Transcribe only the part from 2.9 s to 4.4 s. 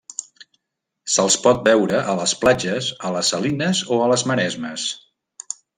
a les salines o a les